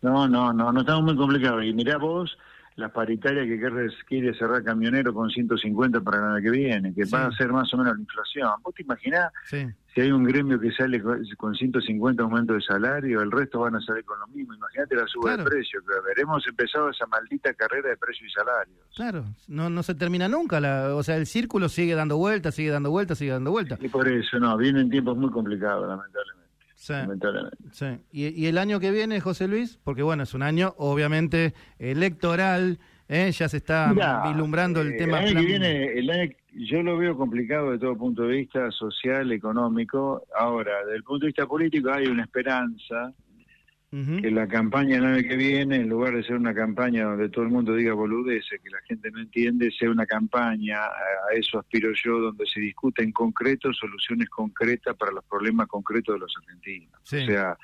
No, 0.03 0.27
no, 0.27 0.53
no, 0.53 0.71
no 0.71 0.81
estamos 0.81 1.03
muy 1.03 1.15
complicados. 1.15 1.63
Y 1.65 1.73
mirá 1.73 1.97
vos, 1.97 2.37
la 2.75 2.89
paritaria 2.89 3.43
que 3.43 3.59
quiere 4.07 4.33
cerrar 4.33 4.63
camionero 4.63 5.13
con 5.13 5.29
150 5.29 6.01
para 6.01 6.17
el 6.17 6.23
año 6.23 6.43
que 6.43 6.49
viene, 6.49 6.93
que 6.93 7.05
va 7.05 7.27
a 7.27 7.31
ser 7.31 7.51
más 7.51 7.71
o 7.73 7.77
menos 7.77 7.95
la 7.95 8.01
inflación. 8.01 8.49
¿Vos 8.63 8.73
te 8.73 8.81
imaginás 8.81 9.31
si 9.49 10.01
hay 10.01 10.11
un 10.11 10.23
gremio 10.23 10.59
que 10.59 10.71
sale 10.71 11.01
con 11.37 11.53
150 11.53 12.23
aumentos 12.23 12.55
de 12.55 12.61
salario, 12.63 13.21
el 13.21 13.31
resto 13.31 13.59
van 13.59 13.75
a 13.75 13.81
salir 13.81 14.03
con 14.05 14.19
lo 14.19 14.27
mismo? 14.27 14.55
Imagínate 14.55 14.95
la 14.95 15.05
suba 15.05 15.37
de 15.37 15.43
precio. 15.43 15.81
Que 15.81 16.21
hemos 16.21 16.45
empezado 16.47 16.89
esa 16.89 17.05
maldita 17.05 17.53
carrera 17.53 17.89
de 17.89 17.97
precios 17.97 18.29
y 18.29 18.33
salarios. 18.33 18.77
Claro, 18.95 19.25
no, 19.47 19.69
no 19.69 19.83
se 19.83 19.93
termina 19.93 20.27
nunca. 20.27 20.59
La, 20.59 20.95
o 20.95 21.03
sea, 21.03 21.17
el 21.17 21.27
círculo 21.27 21.69
sigue 21.69 21.93
dando 21.93 22.17
vueltas, 22.17 22.55
sigue 22.55 22.71
dando 22.71 22.89
vueltas, 22.89 23.19
sigue 23.19 23.31
dando 23.31 23.51
vueltas. 23.51 23.79
Y 23.83 23.89
por 23.89 24.07
eso, 24.07 24.39
no, 24.39 24.57
vienen 24.57 24.89
tiempos 24.89 25.15
muy 25.15 25.29
complicados, 25.29 25.87
lamentablemente. 25.87 26.42
Sí. 27.71 27.85
¿Y, 28.11 28.45
el 28.47 28.57
año 28.57 28.79
que 28.79 28.91
viene, 28.91 29.19
José 29.21 29.47
Luis? 29.47 29.79
Porque 29.83 30.03
bueno, 30.03 30.23
es 30.23 30.33
un 30.33 30.43
año 30.43 30.73
obviamente 30.77 31.53
electoral, 31.79 32.79
¿eh? 33.07 33.31
ya 33.31 33.47
se 33.47 33.57
está 33.57 33.93
vislumbrando 34.27 34.81
el 34.81 34.93
eh, 34.93 34.97
tema. 34.97 35.23
El 35.23 35.37
año 35.37 35.39
que 35.39 35.45
viene, 35.45 36.37
yo 36.53 36.83
lo 36.83 36.97
veo 36.97 37.17
complicado 37.17 37.71
de 37.71 37.79
todo 37.79 37.97
punto 37.97 38.23
de 38.23 38.37
vista 38.37 38.69
social, 38.71 39.31
económico. 39.31 40.23
Ahora, 40.37 40.79
desde 40.85 40.97
el 40.97 41.03
punto 41.03 41.25
de 41.25 41.27
vista 41.27 41.47
político 41.47 41.91
hay 41.91 42.07
una 42.07 42.23
esperanza 42.23 43.13
que 44.21 44.31
la 44.31 44.47
campaña 44.47 44.97
el 44.97 45.05
año 45.05 45.27
que 45.27 45.35
viene, 45.35 45.75
en 45.75 45.89
lugar 45.89 46.15
de 46.15 46.23
ser 46.23 46.35
una 46.35 46.53
campaña 46.53 47.05
donde 47.05 47.29
todo 47.29 47.43
el 47.43 47.51
mundo 47.51 47.75
diga 47.75 47.93
boludeces, 47.93 48.59
que 48.59 48.69
la 48.71 48.81
gente 48.87 49.11
no 49.11 49.19
entiende, 49.19 49.69
sea 49.71 49.91
una 49.91 50.07
campaña, 50.07 50.79
a 50.85 51.35
eso 51.35 51.59
aspiro 51.59 51.91
yo, 52.03 52.19
donde 52.19 52.45
se 52.47 52.59
discute 52.59 53.03
en 53.03 53.11
concreto 53.11 53.71
soluciones 53.71 54.29
concretas 54.29 54.95
para 54.95 55.11
los 55.11 55.23
problemas 55.25 55.67
concretos 55.67 56.15
de 56.15 56.19
los 56.19 56.33
argentinos. 56.37 56.99
O 57.03 57.05
sea, 57.05 57.55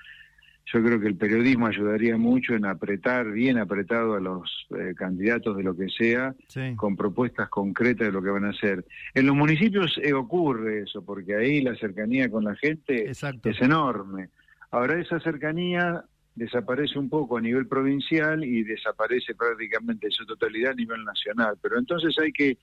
yo 0.72 0.84
creo 0.84 1.00
que 1.00 1.08
el 1.08 1.16
periodismo 1.16 1.66
ayudaría 1.66 2.16
mucho 2.16 2.54
en 2.54 2.66
apretar, 2.66 3.32
bien 3.32 3.58
apretado 3.58 4.14
a 4.14 4.20
los 4.20 4.68
eh, 4.78 4.94
candidatos 4.96 5.58
de 5.58 5.64
lo 5.64 5.76
que 5.76 5.90
sea, 5.90 6.36
con 6.76 6.96
propuestas 6.96 7.50
concretas 7.50 8.06
de 8.06 8.14
lo 8.14 8.22
que 8.22 8.30
van 8.30 8.46
a 8.46 8.50
hacer. 8.50 8.86
En 9.16 9.26
los 9.26 9.36
municipios 9.36 10.00
eh, 10.04 10.14
ocurre 10.14 10.84
eso, 10.84 11.04
porque 11.04 11.36
ahí 11.36 11.62
la 11.62 11.76
cercanía 11.76 12.30
con 12.30 12.44
la 12.44 12.56
gente 12.56 13.10
es 13.10 13.62
enorme. 13.62 14.30
Ahora 14.70 15.02
esa 15.02 15.20
cercanía 15.20 16.04
desaparece 16.40 16.98
un 16.98 17.10
poco 17.10 17.38
a 17.38 17.42
nivel 17.42 17.68
provincial 17.68 18.44
y 18.44 18.64
desaparece 18.64 19.36
prácticamente 19.36 20.08
en 20.08 20.12
su 20.12 20.26
totalidad 20.26 20.72
a 20.72 20.76
nivel 20.76 21.04
nacional. 21.04 21.58
Pero 21.62 21.78
entonces 21.78 22.18
hay 22.18 22.32
que 22.32 22.58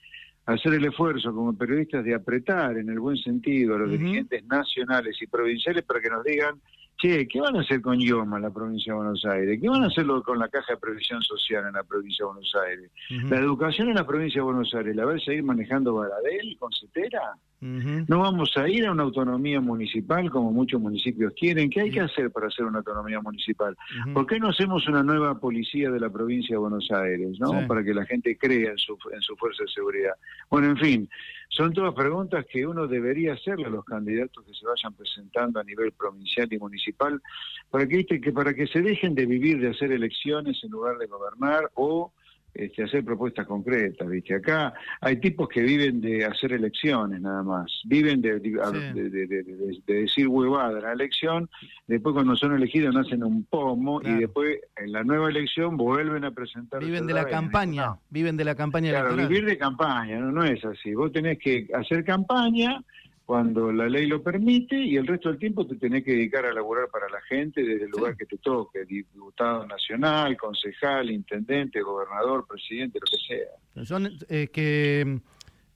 hacer 0.46 0.74
el 0.74 0.86
esfuerzo 0.86 1.34
como 1.34 1.56
periodistas 1.56 2.02
de 2.04 2.14
apretar 2.14 2.78
en 2.78 2.88
el 2.88 2.98
buen 2.98 3.18
sentido 3.18 3.74
a 3.74 3.78
los 3.80 3.90
dirigentes 3.90 4.44
nacionales 4.46 5.20
y 5.20 5.26
provinciales 5.26 5.84
para 5.84 6.00
que 6.00 6.08
nos 6.08 6.24
digan 6.24 6.60
che, 6.96 7.26
¿qué 7.28 7.40
van 7.40 7.56
a 7.56 7.60
hacer 7.60 7.80
con 7.80 8.00
IOMA 8.00 8.36
en 8.36 8.42
la 8.42 8.50
provincia 8.50 8.92
de 8.92 8.96
Buenos 8.96 9.24
Aires? 9.24 9.58
¿Qué 9.60 9.68
van 9.68 9.84
a 9.84 9.86
hacer 9.86 10.06
con 10.24 10.38
la 10.38 10.48
Caja 10.48 10.74
de 10.74 10.78
Previsión 10.78 11.22
Social 11.22 11.66
en 11.66 11.74
la 11.74 11.84
provincia 11.84 12.24
de 12.24 12.32
Buenos 12.32 12.54
Aires? 12.66 12.90
¿La 13.30 13.38
educación 13.38 13.88
en 13.88 13.94
la 13.96 14.06
provincia 14.06 14.40
de 14.40 14.44
Buenos 14.44 14.74
Aires 14.74 14.96
la 14.96 15.04
va 15.04 15.14
a 15.14 15.18
seguir 15.18 15.42
manejando 15.42 15.94
Baradel 15.94 16.56
con 16.58 16.70
Cetera? 16.72 17.36
No 17.60 18.20
vamos 18.20 18.52
a 18.56 18.68
ir 18.68 18.86
a 18.86 18.92
una 18.92 19.02
autonomía 19.02 19.60
municipal 19.60 20.30
como 20.30 20.52
muchos 20.52 20.80
municipios 20.80 21.32
quieren. 21.34 21.70
¿Qué 21.70 21.80
hay 21.80 21.90
que 21.90 22.00
hacer 22.00 22.30
para 22.30 22.48
hacer 22.48 22.64
una 22.66 22.78
autonomía 22.78 23.20
municipal? 23.20 23.76
¿Por 24.12 24.26
qué 24.26 24.38
no 24.38 24.48
hacemos 24.48 24.86
una 24.86 25.02
nueva 25.02 25.38
policía 25.38 25.90
de 25.90 25.98
la 25.98 26.10
provincia 26.10 26.54
de 26.54 26.58
Buenos 26.58 26.90
Aires, 26.90 27.38
no? 27.40 27.66
Para 27.66 27.82
que 27.82 27.94
la 27.94 28.04
gente 28.04 28.36
crea 28.36 28.70
en 28.70 28.78
su, 28.78 28.96
en 29.12 29.20
su 29.22 29.36
fuerza 29.36 29.64
de 29.64 29.70
seguridad. 29.70 30.12
Bueno, 30.50 30.68
en 30.68 30.76
fin, 30.76 31.08
son 31.48 31.72
todas 31.72 31.94
preguntas 31.94 32.44
que 32.50 32.66
uno 32.66 32.86
debería 32.86 33.32
hacerle 33.32 33.66
a 33.66 33.70
los 33.70 33.84
candidatos 33.84 34.44
que 34.44 34.52
se 34.52 34.66
vayan 34.66 34.92
presentando 34.94 35.58
a 35.58 35.64
nivel 35.64 35.92
provincial 35.92 36.52
y 36.52 36.58
municipal, 36.58 36.85
para 36.92 37.86
que, 37.86 38.04
que 38.04 38.32
para 38.32 38.54
que 38.54 38.66
se 38.66 38.80
dejen 38.80 39.14
de 39.14 39.26
vivir 39.26 39.60
de 39.60 39.70
hacer 39.70 39.92
elecciones 39.92 40.58
en 40.62 40.70
lugar 40.70 40.98
de 40.98 41.06
gobernar 41.06 41.70
o 41.74 42.12
este, 42.56 42.84
hacer 42.84 43.04
propuestas 43.04 43.46
concretas, 43.46 44.08
¿viste? 44.08 44.34
Acá 44.34 44.72
hay 45.02 45.20
tipos 45.20 45.46
que 45.46 45.60
viven 45.60 46.00
de 46.00 46.24
hacer 46.24 46.54
elecciones 46.54 47.20
nada 47.20 47.42
más, 47.42 47.82
viven 47.84 48.22
de, 48.22 48.40
de, 48.40 49.84
decir 49.86 50.26
huevada 50.26 50.80
la 50.80 50.92
elección, 50.92 51.50
después 51.86 52.14
cuando 52.14 52.34
son 52.34 52.54
elegidos 52.54 52.94
nacen 52.94 53.22
un 53.24 53.44
pomo 53.44 54.00
y 54.02 54.10
después 54.12 54.58
en 54.76 54.92
la 54.92 55.04
nueva 55.04 55.28
elección 55.28 55.76
vuelven 55.76 56.24
a 56.24 56.30
presentar... 56.30 56.82
Viven 56.82 57.06
de 57.06 57.12
la 57.12 57.26
campaña, 57.26 57.96
viven 58.08 58.38
de 58.38 58.44
la 58.46 58.54
campaña 58.54 58.90
claro, 58.90 59.16
vivir 59.16 59.44
de 59.44 59.58
campaña, 59.58 60.18
no, 60.18 60.32
no 60.32 60.42
es 60.42 60.64
así. 60.64 60.94
Vos 60.94 61.12
tenés 61.12 61.38
que 61.38 61.68
hacer 61.74 62.04
campaña 62.04 62.82
cuando 63.26 63.72
la 63.72 63.88
ley 63.88 64.06
lo 64.06 64.22
permite 64.22 64.76
y 64.76 64.96
el 64.96 65.04
resto 65.04 65.28
del 65.28 65.38
tiempo 65.38 65.66
te 65.66 65.74
tenés 65.74 66.04
que 66.04 66.12
dedicar 66.12 66.46
a 66.46 66.52
laburar 66.52 66.88
para 66.88 67.08
la 67.08 67.20
gente 67.22 67.60
desde 67.60 67.86
el 67.86 67.90
lugar 67.90 68.16
que 68.16 68.24
te 68.24 68.38
toque, 68.38 68.84
diputado 68.84 69.66
nacional, 69.66 70.36
concejal, 70.36 71.10
intendente, 71.10 71.82
gobernador, 71.82 72.46
presidente, 72.48 73.00
lo 73.00 73.06
que 73.10 73.18
sea. 73.26 73.84
Son 73.84 74.08
eh, 74.28 74.46
que 74.52 75.20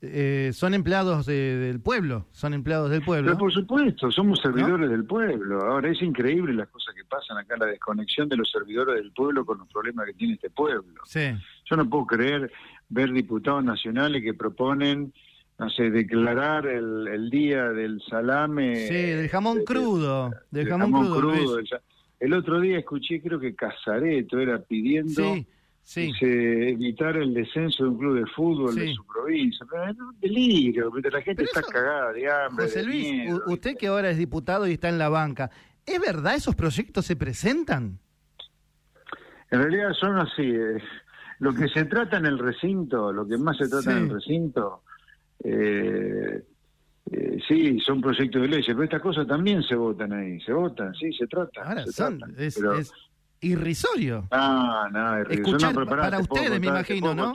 eh, 0.01 0.51
son 0.53 0.73
empleados 0.73 1.25
del 1.25 1.81
pueblo, 1.81 2.25
son 2.31 2.53
empleados 2.53 2.89
del 2.89 3.03
pueblo. 3.03 3.27
Pero 3.27 3.37
por 3.37 3.51
supuesto, 3.51 4.09
somos 4.11 4.39
servidores 4.39 4.89
del 4.89 5.03
pueblo. 5.03 5.61
Ahora 5.61 5.91
es 5.91 6.01
increíble 6.01 6.53
las 6.53 6.69
cosas 6.69 6.95
que 6.95 7.03
pasan 7.03 7.37
acá, 7.37 7.57
la 7.57 7.65
desconexión 7.65 8.29
de 8.29 8.37
los 8.37 8.49
servidores 8.49 8.95
del 8.95 9.11
pueblo 9.11 9.45
con 9.45 9.57
los 9.57 9.67
problemas 9.67 10.05
que 10.05 10.13
tiene 10.13 10.35
este 10.35 10.49
pueblo. 10.49 11.01
Sí. 11.03 11.33
Yo 11.69 11.75
no 11.75 11.87
puedo 11.89 12.05
creer 12.07 12.49
ver 12.87 13.11
diputados 13.11 13.63
nacionales 13.63 14.23
que 14.23 14.33
proponen 14.33 15.13
no 15.61 15.69
sé, 15.69 15.91
declarar 15.91 16.65
el, 16.65 17.07
el 17.07 17.29
día 17.29 17.69
del 17.69 18.01
salame. 18.09 18.87
Sí, 18.87 18.95
del 18.95 19.29
jamón 19.29 19.63
crudo. 19.63 20.31
Del, 20.49 20.67
jamón, 20.67 21.13
crudo. 21.15 21.59
el, 22.19 22.33
otro 22.33 22.59
día 22.59 22.79
escuché, 22.79 23.21
creo 23.21 23.39
que 23.39 23.53
Casareto 23.53 24.39
era 24.39 24.57
pidiendo 24.57 25.35
sí, 25.83 26.11
se 26.19 26.69
evitar 26.69 27.15
el 27.15 27.35
descenso 27.35 27.83
de 27.83 27.89
un 27.91 27.97
club 27.99 28.15
de 28.15 28.25
fútbol 28.31 28.73
de 28.73 28.91
su 28.91 29.05
provincia. 29.05 29.63
Pero 29.69 29.83
es 29.85 29.99
un 29.99 30.19
delirio, 30.19 30.91
la 31.11 31.21
gente 31.21 31.43
está 31.43 31.61
cagada 31.61 32.11
de 32.11 32.31
hambre. 32.31 32.65
José 32.65 32.81
Luis, 32.81 33.31
usted 33.45 33.77
que 33.77 33.85
ahora 33.85 34.09
es 34.09 34.17
diputado 34.17 34.67
y 34.67 34.73
está 34.73 34.89
en 34.89 34.97
la 34.97 35.09
banca, 35.09 35.51
¿es 35.85 36.01
verdad 36.01 36.33
esos 36.33 36.55
proyectos 36.55 37.05
se 37.05 37.15
presentan? 37.15 37.99
En 39.51 39.61
realidad 39.61 39.93
son 39.93 40.17
así. 40.17 40.41
Eh, 40.41 40.81
lo 41.37 41.53
que 41.53 41.67
se 41.67 41.85
trata 41.85 42.17
en 42.17 42.25
el 42.25 42.39
recinto, 42.39 43.13
lo 43.13 43.27
que 43.27 43.37
más 43.37 43.57
se 43.57 43.69
trata 43.69 43.91
en 43.91 44.05
el 44.05 44.09
recinto 44.09 44.81
eh, 45.43 46.43
eh, 47.11 47.39
sí, 47.47 47.79
son 47.79 48.01
proyectos 48.01 48.41
de 48.41 48.47
ley, 48.47 48.63
pero 48.65 48.83
estas 48.83 49.01
cosas 49.01 49.27
también 49.27 49.63
se 49.63 49.75
votan 49.75 50.13
ahí, 50.13 50.39
se 50.41 50.53
votan, 50.53 50.93
sí, 50.95 51.11
se 51.13 51.27
trata. 51.27 51.63
Ahora, 51.63 51.85
son, 51.87 52.21
es, 52.37 52.61
irrisorio. 53.41 54.27
Ah, 54.31 54.87
no, 54.91 55.17
Escuchar, 55.29 55.73
para 55.85 56.19
ustedes, 56.19 56.59
me 56.59 56.67
imagino, 56.67 57.13
¿no? 57.13 57.33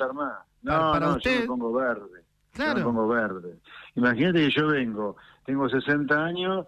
No, 0.63 0.93
para, 0.93 1.07
no, 1.07 1.17
usted... 1.17 1.35
yo 1.35 1.41
me 1.41 1.47
pongo 1.47 1.73
verde. 1.75 2.25
Claro. 2.53 2.73
Yo 2.73 2.77
me 2.79 2.85
pongo 2.85 3.09
verde. 3.09 3.59
Imagínate 3.97 4.39
que 4.39 4.51
yo 4.51 4.69
vengo, 4.69 5.17
tengo 5.45 5.69
60 5.69 6.25
años 6.25 6.67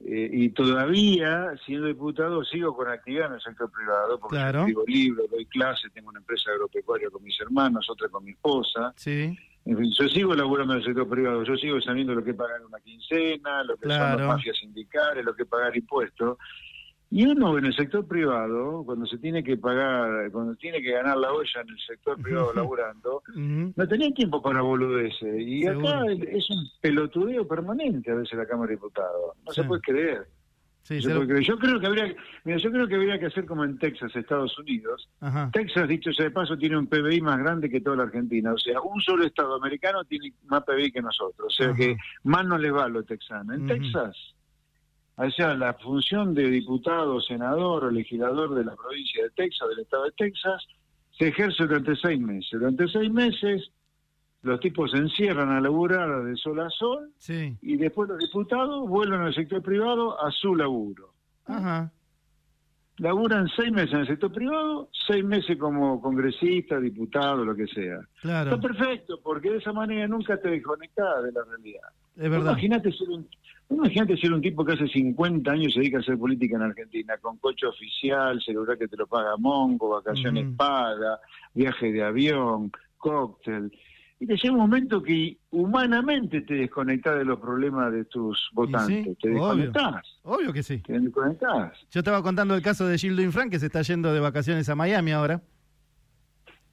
eh, 0.00 0.28
y 0.32 0.48
todavía, 0.50 1.52
siendo 1.64 1.86
diputado, 1.86 2.44
sigo 2.44 2.76
con 2.76 2.88
actividad 2.88 3.28
en 3.28 3.34
el 3.34 3.40
sector 3.40 3.70
privado, 3.70 4.18
porque 4.18 4.36
yo 4.36 4.60
escribo 4.60 4.84
libros, 4.86 5.30
doy 5.30 5.46
clases, 5.46 5.92
tengo 5.92 6.10
una 6.10 6.20
empresa 6.20 6.50
agropecuaria 6.50 7.10
con 7.10 7.22
mis 7.22 7.38
hermanos, 7.40 7.86
otra 7.90 8.08
con 8.08 8.24
mi 8.24 8.32
esposa. 8.32 8.92
Sí. 8.96 9.36
En 9.66 9.76
fin, 9.76 9.90
yo 9.98 10.08
sigo 10.08 10.34
laburando 10.34 10.74
en 10.74 10.78
el 10.78 10.84
sector 10.84 11.08
privado, 11.08 11.42
yo 11.42 11.56
sigo 11.56 11.80
sabiendo 11.80 12.14
lo 12.14 12.22
que 12.22 12.34
pagar 12.34 12.64
una 12.64 12.78
quincena, 12.78 13.64
lo 13.64 13.76
que 13.76 13.88
son 13.88 13.98
las 13.98 14.20
mafias 14.20 14.56
sindicales, 14.58 15.24
lo 15.24 15.34
que 15.34 15.44
pagar 15.44 15.76
impuestos. 15.76 16.38
Y 17.10 17.26
uno 17.26 17.58
en 17.58 17.66
el 17.66 17.74
sector 17.74 18.06
privado, 18.06 18.84
cuando 18.84 19.06
se 19.06 19.18
tiene 19.18 19.42
que 19.42 19.56
pagar, 19.56 20.30
cuando 20.30 20.54
tiene 20.54 20.80
que 20.80 20.92
ganar 20.92 21.16
la 21.16 21.32
olla 21.32 21.60
en 21.60 21.68
el 21.68 21.78
sector 21.80 22.20
privado 22.20 22.52
laburando, 22.54 23.22
no 23.34 23.88
tenía 23.88 24.10
tiempo 24.12 24.40
para 24.40 24.60
boludeces. 24.60 25.40
Y 25.40 25.66
acá 25.66 26.02
es 26.10 26.48
un 26.50 26.68
pelotudeo 26.80 27.46
permanente 27.46 28.12
a 28.12 28.14
veces 28.14 28.38
la 28.38 28.46
Cámara 28.46 28.68
de 28.68 28.76
Diputados. 28.76 29.36
No 29.44 29.52
se 29.52 29.64
puede 29.64 29.82
creer 29.82 30.28
yo, 30.88 31.58
creo 31.58 31.80
que 31.80 31.86
habría, 31.86 32.14
mira, 32.44 32.58
yo 32.58 32.70
creo 32.70 32.86
que 32.86 32.94
habría 32.94 33.18
que 33.18 33.26
hacer 33.26 33.44
como 33.46 33.64
en 33.64 33.78
Texas, 33.78 34.14
Estados 34.14 34.58
Unidos. 34.58 35.08
Texas, 35.52 35.88
dicho 35.88 36.12
sea 36.12 36.26
de 36.26 36.30
paso, 36.30 36.56
tiene 36.56 36.76
un 36.76 36.86
PBI 36.86 37.20
más 37.20 37.38
grande 37.38 37.68
que 37.68 37.80
toda 37.80 37.96
la 37.96 38.02
Argentina. 38.04 38.52
O 38.52 38.58
sea, 38.58 38.80
un 38.80 39.00
solo 39.00 39.24
Estado 39.24 39.54
americano 39.56 40.04
tiene 40.04 40.32
más 40.46 40.62
PBI 40.64 40.92
que 40.92 41.02
nosotros. 41.02 41.46
O 41.46 41.50
sea 41.50 41.74
que 41.74 41.96
más 42.24 42.44
no 42.46 42.58
le 42.58 42.70
va 42.70 42.84
a 42.84 42.88
lo 42.88 43.02
texano. 43.04 43.54
En 43.54 43.66
Texas, 43.66 44.16
o 45.16 45.30
sea, 45.30 45.54
la 45.54 45.74
función 45.74 46.34
de 46.34 46.50
diputado, 46.50 47.20
senador 47.20 47.84
o 47.84 47.90
legislador 47.90 48.54
de 48.54 48.64
la 48.64 48.76
provincia 48.76 49.24
de 49.24 49.30
Texas, 49.30 49.68
del 49.70 49.80
Estado 49.80 50.04
de 50.04 50.12
Texas, 50.12 50.66
se 51.18 51.28
ejerce 51.28 51.64
durante 51.64 51.96
seis 51.96 52.20
meses. 52.20 52.50
Durante 52.52 52.86
seis 52.88 53.10
meses 53.10 53.70
los 54.46 54.60
tipos 54.60 54.90
se 54.92 54.98
encierran 54.98 55.50
a 55.50 55.60
laburar 55.60 56.24
de 56.24 56.36
sol 56.36 56.60
a 56.60 56.70
sol 56.70 57.10
y 57.28 57.76
después 57.76 58.08
los 58.08 58.18
diputados 58.18 58.88
vuelven 58.88 59.20
al 59.20 59.34
sector 59.34 59.62
privado 59.62 60.20
a 60.24 60.30
su 60.30 60.54
laburo. 60.54 61.12
Ajá. 61.46 61.92
Laburan 62.98 63.46
seis 63.54 63.70
meses 63.72 63.92
en 63.92 64.00
el 64.00 64.06
sector 64.06 64.32
privado, 64.32 64.88
seis 65.06 65.22
meses 65.22 65.58
como 65.58 66.00
congresista, 66.00 66.80
diputado, 66.80 67.44
lo 67.44 67.54
que 67.54 67.66
sea. 67.66 67.98
Claro. 68.22 68.54
Está 68.54 68.68
perfecto, 68.68 69.20
porque 69.22 69.50
de 69.50 69.58
esa 69.58 69.72
manera 69.72 70.08
nunca 70.08 70.40
te 70.40 70.48
desconectas 70.48 71.24
de 71.24 71.32
la 71.32 71.44
realidad. 71.44 71.88
Es 72.16 72.30
verdad. 72.30 72.52
Imagínate 72.52 72.90
ser 72.92 73.10
un, 73.10 73.28
imagínate 73.68 74.16
ser 74.16 74.32
un 74.32 74.40
tipo 74.40 74.64
que 74.64 74.72
hace 74.72 74.88
50 74.88 75.50
años 75.50 75.74
se 75.74 75.80
dedica 75.80 75.98
a 75.98 76.00
hacer 76.00 76.16
política 76.16 76.56
en 76.56 76.62
Argentina, 76.62 77.18
con 77.18 77.36
coche 77.36 77.66
oficial, 77.66 78.40
seguridad 78.40 78.78
que 78.78 78.88
te 78.88 78.96
lo 78.96 79.06
paga 79.06 79.36
Mongo, 79.36 79.90
vacaciones 79.90 80.46
paga, 80.56 81.20
viaje 81.52 81.92
de 81.92 82.02
avión, 82.02 82.72
cóctel 82.96 83.70
y 84.18 84.26
te 84.26 84.36
llega 84.36 84.52
un 84.52 84.60
momento 84.60 85.02
que 85.02 85.36
humanamente 85.50 86.40
te 86.40 86.54
desconectas 86.54 87.18
de 87.18 87.24
los 87.24 87.38
problemas 87.38 87.92
de 87.92 88.04
tus 88.06 88.48
votantes. 88.52 89.18
te 89.18 89.28
desconectás. 89.28 90.02
Obvio, 90.22 90.52
que 90.52 90.62
sí. 90.62 90.78
Te 90.78 90.98
desconectás. 90.98 91.72
Yo 91.90 92.00
estaba 92.00 92.22
contando 92.22 92.54
el 92.54 92.62
caso 92.62 92.86
de 92.86 92.96
Gildo 92.96 93.22
Infran, 93.22 93.50
que 93.50 93.58
se 93.58 93.66
está 93.66 93.82
yendo 93.82 94.12
de 94.14 94.20
vacaciones 94.20 94.68
a 94.68 94.74
Miami 94.74 95.12
ahora. 95.12 95.42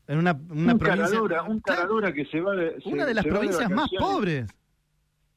En 0.07 0.19
una, 0.19 0.39
una 0.49 0.73
un 0.73 0.79
provincia. 0.79 1.05
Caradura, 1.05 1.43
un 1.43 1.59
caradura 1.59 2.13
que 2.13 2.25
se 2.25 2.39
va 2.39 2.53
de. 2.55 2.81
Una 2.85 3.05
de 3.05 3.13
las 3.13 3.25
provincias 3.25 3.69
más 3.69 3.89
pobres. 3.97 4.49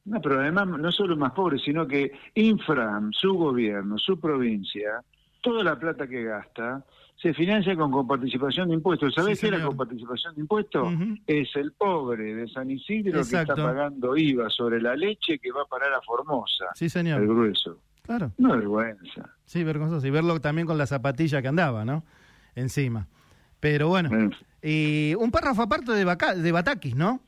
No, 0.05 0.21
pero 0.21 0.39
además 0.39 0.67
no 0.67 0.91
solo 0.91 1.17
más 1.17 1.33
pobres, 1.33 1.61
sino 1.63 1.85
que 1.85 2.11
Infram, 2.35 3.11
su 3.11 3.33
gobierno, 3.33 3.97
su 3.97 4.17
provincia, 4.17 5.03
toda 5.41 5.63
la 5.63 5.77
plata 5.77 6.07
que 6.07 6.23
gasta, 6.23 6.83
se 7.21 7.33
financia 7.33 7.75
con 7.75 7.91
coparticipación 7.91 8.69
de 8.69 8.75
impuestos. 8.75 9.13
¿Sabés 9.13 9.39
qué 9.39 9.47
es 9.47 9.51
la 9.51 9.65
coparticipación 9.65 10.35
de 10.35 10.41
impuestos? 10.41 10.93
Es 11.25 11.55
el 11.55 11.71
pobre 11.71 12.35
de 12.35 12.47
San 12.47 12.69
Isidro 12.69 13.21
que 13.23 13.35
está 13.37 13.55
pagando 13.55 14.15
IVA 14.15 14.49
sobre 14.49 14.81
la 14.81 14.95
leche 14.95 15.39
que 15.39 15.51
va 15.51 15.63
a 15.63 15.65
parar 15.65 15.93
a 15.93 16.01
Formosa. 16.01 16.65
Sí, 16.75 16.89
señor. 16.89 17.21
El 17.21 17.27
grueso. 17.27 17.79
Claro. 18.03 18.31
No 18.37 18.51
vergüenza. 18.51 19.33
Sí, 19.45 19.63
vergonzoso. 19.63 20.05
Y 20.07 20.11
verlo 20.11 20.39
también 20.39 20.67
con 20.67 20.77
la 20.77 20.85
zapatilla 20.85 21.41
que 21.41 21.47
andaba, 21.47 21.83
¿no? 21.83 22.03
Encima. 22.55 23.07
Pero 23.59 23.89
bueno. 23.89 24.09
Y 24.61 25.13
un 25.15 25.31
párrafo 25.31 25.63
aparte 25.63 25.91
de, 25.91 26.05
de 26.05 26.51
Batakis, 26.51 26.95
¿no? 26.95 27.21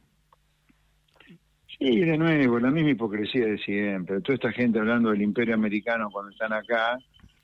Sí, 1.80 2.00
de 2.00 2.18
nuevo, 2.18 2.60
la 2.60 2.72
misma 2.72 2.92
hipocresía 2.92 3.46
de 3.46 3.58
siempre. 3.58 4.22
Toda 4.22 4.36
esta 4.36 4.52
gente 4.52 4.80
hablando 4.80 5.12
del 5.12 5.22
imperio 5.22 5.56
americano 5.56 6.10
cuando 6.12 6.32
están 6.32 6.52
acá, 6.52 6.98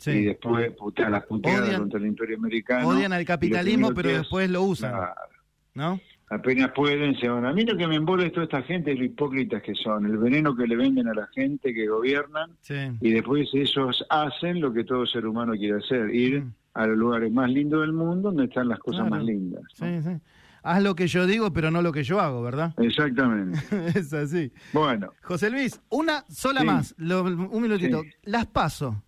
y 0.06 0.26
después 0.26 0.72
las 0.98 1.26
puteadas 1.26 1.78
contra 1.78 2.00
el 2.00 2.06
imperio 2.06 2.38
americano. 2.38 2.90
Odian 2.90 3.14
al 3.14 3.26
capitalismo, 3.26 3.94
pero 3.94 4.10
después 4.10 4.50
lo 4.50 4.64
usan. 4.64 4.94
¿No? 5.74 6.00
Apenas 6.30 6.72
pueden, 6.72 7.16
se 7.20 7.30
van. 7.30 7.46
A 7.46 7.54
mí 7.54 7.64
lo 7.66 7.78
que 7.78 7.88
me 7.88 7.96
embola 7.96 8.26
es 8.26 8.32
toda 8.32 8.46
esta 8.46 8.64
gente, 8.64 8.96
lo 8.96 9.04
hipócritas 9.04 9.62
que 9.62 9.76
son, 9.76 10.06
el 10.06 10.18
veneno 10.18 10.56
que 10.56 10.66
le 10.66 10.76
venden 10.76 11.08
a 11.08 11.14
la 11.14 11.28
gente 11.28 11.74
que 11.74 11.88
gobiernan, 11.88 12.52
y 13.00 13.12
después 13.12 13.48
ellos 13.54 14.04
hacen 14.10 14.60
lo 14.60 14.74
que 14.74 14.84
todo 14.84 15.06
ser 15.06 15.28
humano 15.28 15.54
quiere 15.54 15.78
hacer, 15.78 16.14
ir 16.16 16.42
mm. 16.42 16.54
a 16.74 16.88
los 16.88 16.98
lugares 16.98 17.32
más 17.32 17.50
lindos 17.50 17.82
del 17.82 17.94
mundo 17.94 18.30
donde 18.30 18.46
están 18.46 18.70
las 18.70 18.80
cosas 18.80 19.08
más 19.10 19.24
lindas. 19.24 19.64
Sí, 19.74 20.02
sí. 20.02 20.20
Haz 20.64 20.82
lo 20.82 20.96
que 20.96 21.06
yo 21.06 21.28
digo, 21.28 21.54
pero 21.54 21.70
no 21.70 21.84
lo 21.84 21.92
que 21.92 22.04
yo 22.04 22.20
hago, 22.20 22.42
¿verdad? 22.42 22.74
Exactamente. 22.82 23.60
es 23.94 24.12
así. 24.12 24.52
Bueno. 24.74 25.12
José 25.22 25.52
Luis, 25.52 25.80
una 25.90 26.26
sola 26.28 26.64
más, 26.64 26.96
un 26.98 27.62
minutito. 27.62 28.02
Las 28.24 28.48
paso. 28.48 29.04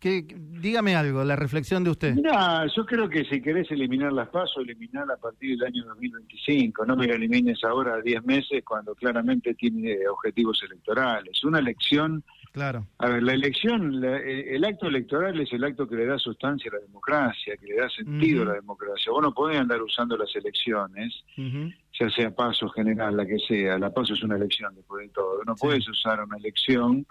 ¿Qué, 0.00 0.24
dígame 0.26 0.96
algo, 0.96 1.22
la 1.24 1.36
reflexión 1.36 1.84
de 1.84 1.90
usted. 1.90 2.14
Mira, 2.14 2.66
yo 2.74 2.86
creo 2.86 3.06
que 3.06 3.22
si 3.26 3.42
querés 3.42 3.70
eliminar 3.70 4.10
las 4.14 4.30
pasos, 4.30 4.64
eliminar 4.64 5.04
a 5.10 5.18
partir 5.18 5.58
del 5.58 5.66
año 5.66 5.84
2025. 5.84 6.86
No 6.86 6.96
me 6.96 7.06
lo 7.06 7.12
elimines 7.12 7.62
ahora 7.64 7.96
a 7.96 8.00
10 8.00 8.24
meses 8.24 8.64
cuando 8.64 8.94
claramente 8.94 9.52
tiene 9.52 10.08
objetivos 10.08 10.62
electorales. 10.62 11.44
Una 11.44 11.58
elección. 11.58 12.24
Claro. 12.52 12.86
A 12.96 13.10
ver, 13.10 13.22
la 13.22 13.34
elección, 13.34 14.02
el 14.02 14.64
acto 14.64 14.88
electoral 14.88 15.38
es 15.38 15.52
el 15.52 15.64
acto 15.64 15.86
que 15.86 15.96
le 15.96 16.06
da 16.06 16.18
sustancia 16.18 16.70
a 16.72 16.76
la 16.76 16.80
democracia, 16.80 17.58
que 17.58 17.66
le 17.66 17.76
da 17.76 17.90
sentido 17.90 18.42
a 18.42 18.46
la 18.46 18.54
democracia. 18.54 19.12
Vos 19.12 19.22
no 19.22 19.34
podés 19.34 19.60
andar 19.60 19.82
usando 19.82 20.16
las 20.16 20.34
elecciones, 20.34 21.14
ya 21.36 22.08
sea 22.08 22.34
paso 22.34 22.70
general, 22.70 23.18
la 23.18 23.26
que 23.26 23.38
sea. 23.38 23.78
La 23.78 23.92
paso 23.92 24.14
es 24.14 24.22
una 24.22 24.36
elección 24.36 24.74
después 24.74 25.06
de 25.06 25.12
todo. 25.12 25.44
No 25.44 25.54
puedes 25.56 25.86
usar 25.88 26.24
una 26.24 26.38
elección 26.38 27.06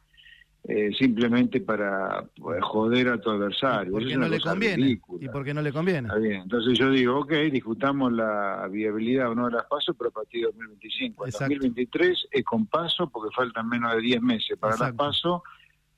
eh, 0.71 0.91
simplemente 0.95 1.61
para 1.61 2.23
pues, 2.35 2.61
joder 2.61 3.09
a 3.09 3.19
tu 3.19 3.31
adversario. 3.31 3.91
Porque 3.91 4.15
no 4.15 4.27
le 4.27 4.39
conviene. 4.39 4.99
Y 5.19 5.27
porque 5.29 5.51
no 5.51 5.63
le 5.63 5.73
conviene. 5.73 6.09
bien. 6.19 6.43
Entonces 6.43 6.77
yo 6.77 6.91
digo, 6.91 7.21
ok, 7.21 7.31
discutamos 7.51 8.13
la 8.13 8.67
viabilidad 8.71 9.31
o 9.31 9.35
no 9.35 9.47
de 9.47 9.53
las 9.53 9.65
pasos, 9.65 9.95
pero 9.97 10.11
a 10.11 10.13
partir 10.13 10.41
de 10.41 10.51
2025. 10.51 11.25
En 11.25 11.31
2023 11.31 12.27
es 12.29 12.45
con 12.45 12.67
paso 12.67 13.09
porque 13.09 13.33
faltan 13.35 13.67
menos 13.67 13.95
de 13.95 14.01
10 14.01 14.21
meses 14.21 14.57
para 14.59 14.77
las 14.77 14.93
pasos. 14.93 15.41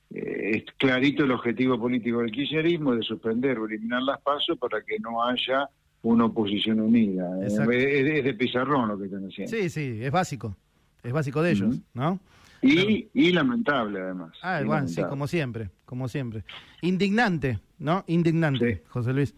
Eh, 0.10 0.51
es 0.56 0.63
clarito 0.78 1.25
el 1.25 1.32
objetivo 1.32 1.78
político 1.78 2.20
del 2.20 2.32
kirchnerismo 2.32 2.96
de 2.96 3.01
suspender 3.01 3.60
o 3.60 3.66
eliminar 3.66 4.04
las 4.04 4.22
pasos 4.22 4.58
para 4.58 4.82
que 4.84 4.98
no 5.00 5.22
haya 5.22 5.68
una 6.04 6.25
oposición 6.25 6.80
unida. 6.80 7.46
Es, 7.46 7.58
de 7.58 8.36
pizarrón 8.40 8.88
lo 8.88 8.98
que 8.98 9.06
están 9.06 9.28
haciendo. 9.28 9.51
Sí, 9.51 9.70
sí, 9.70 10.00
es 10.01 10.12
básico. 10.12 10.56
Es 11.03 11.13
básico 11.13 11.41
de 11.41 11.51
ellos, 11.51 11.81
¿no? 11.93 12.20
Y, 12.62 13.10
y 13.13 13.31
lamentable 13.31 14.00
además. 14.00 14.34
Ah, 14.43 14.62
igual, 14.62 14.88
sí, 14.88 15.01
como 15.03 15.27
siempre, 15.27 15.72
como 15.86 16.08
siempre. 16.08 16.43
Indignante, 16.81 17.60
¿no? 17.79 18.03
Indignante, 18.05 18.84
José 18.88 19.13
Luis. 19.13 19.34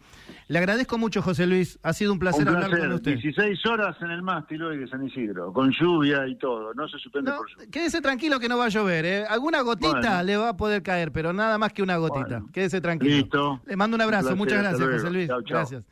Le 0.48 0.58
agradezco 0.58 0.98
mucho, 0.98 1.22
José 1.22 1.46
Luis. 1.46 1.78
Ha 1.82 1.94
sido 1.94 2.12
un 2.12 2.18
placer, 2.18 2.46
hablar 2.46 2.78
con 2.78 2.92
usted. 2.92 3.12
16 3.14 3.64
horas 3.64 3.96
en 4.02 4.10
el 4.10 4.20
mástil 4.20 4.62
hoy 4.62 4.76
de 4.76 4.86
San 4.88 5.02
Isidro, 5.06 5.54
con 5.54 5.72
lluvia 5.72 6.26
y 6.28 6.36
todo. 6.36 6.74
No 6.74 6.86
se 6.86 6.98
suspende 6.98 7.32
por 7.32 7.48
lluvia. 7.50 7.66
Quédese 7.70 8.02
tranquilo 8.02 8.38
que 8.38 8.48
no 8.48 8.58
va 8.58 8.66
a 8.66 8.68
llover. 8.68 9.06
¿eh? 9.06 9.24
Alguna 9.26 9.62
gotita 9.62 10.22
le 10.22 10.36
va 10.36 10.50
a 10.50 10.56
poder 10.58 10.82
caer, 10.82 11.10
pero 11.10 11.32
nada 11.32 11.56
más 11.56 11.72
que 11.72 11.82
una 11.82 11.96
gotita. 11.96 12.42
Quédese 12.52 12.82
tranquilo. 12.82 13.16
Listo. 13.16 13.62
Le 13.66 13.76
mando 13.76 13.94
un 13.94 14.02
abrazo. 14.02 14.36
Muchas 14.36 14.58
gracias, 14.58 14.86
José 14.86 15.10
Luis. 15.10 15.30
Gracias. 15.46 15.82